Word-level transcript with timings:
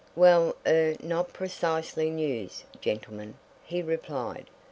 "Well 0.15 0.55
er 0.65 0.95
not 1.03 1.31
precisely 1.31 2.09
news, 2.09 2.63
gentlemen," 2.81 3.35
he 3.63 3.83
replied. 3.83 4.47